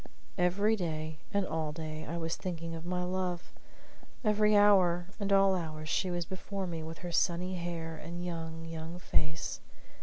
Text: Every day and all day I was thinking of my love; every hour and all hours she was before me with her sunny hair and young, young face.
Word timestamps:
Every 0.39 0.75
day 0.75 1.19
and 1.31 1.45
all 1.45 1.71
day 1.71 2.07
I 2.07 2.17
was 2.17 2.35
thinking 2.35 2.73
of 2.73 2.87
my 2.87 3.03
love; 3.03 3.53
every 4.23 4.57
hour 4.57 5.05
and 5.19 5.31
all 5.31 5.53
hours 5.53 5.89
she 5.89 6.09
was 6.09 6.25
before 6.25 6.65
me 6.65 6.81
with 6.81 6.97
her 7.05 7.11
sunny 7.11 7.53
hair 7.53 7.97
and 7.97 8.25
young, 8.25 8.65
young 8.65 8.97
face. 8.97 9.59